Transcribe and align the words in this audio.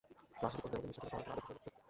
রাজনৈতিক 0.43 0.61
কর্মীদের 0.63 0.79
মধ্যে 0.79 0.87
নিষ্ঠা 0.89 1.07
ছিল, 1.09 1.17
সততা 1.17 1.23
ছিল, 1.25 1.31
আদর্শ 1.33 1.47
ছিল, 1.47 1.55
লক্ষ্য 1.55 1.55
ছিল। 1.73 1.77